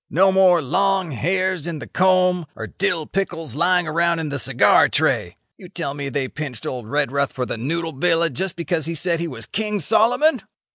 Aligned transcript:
No 0.09 0.31
more 0.31 0.63
long 0.63 1.11
hairs 1.11 1.67
in 1.67 1.77
the 1.77 1.85
comb 1.85 2.47
or 2.55 2.65
dill 2.65 3.05
pickles 3.05 3.55
lying 3.55 3.87
around 3.87 4.17
in 4.17 4.29
the 4.29 4.39
cigar 4.39 4.89
tray.' 4.89 5.37
You 5.59 5.69
tell 5.69 5.93
me 5.93 6.09
they 6.09 6.27
pinched 6.27 6.65
old 6.65 6.87
Redruth 6.89 7.31
for 7.31 7.45
the 7.45 7.55
noodle 7.55 7.93
villa 7.93 8.31
just 8.31 8.55
because 8.55 8.87
he 8.87 8.95
said 8.95 9.19
he 9.19 9.27
was 9.27 9.45
King 9.45 9.79
Solomon? 9.79 10.41